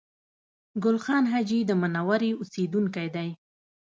[0.83, 3.29] ګل خان حاجي د منورې اوسېدونکی دی